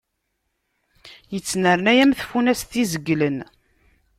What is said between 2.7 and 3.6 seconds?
izeglen.